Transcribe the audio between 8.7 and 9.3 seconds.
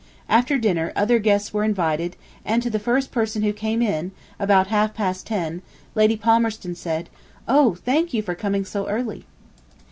early."